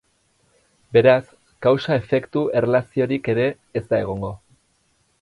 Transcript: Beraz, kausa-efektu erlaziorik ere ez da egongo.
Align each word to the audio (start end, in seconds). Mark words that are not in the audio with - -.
Beraz, 0.97 1.25
kausa-efektu 1.67 2.45
erlaziorik 2.63 3.33
ere 3.37 3.49
ez 3.83 3.87
da 3.93 4.05
egongo. 4.07 4.35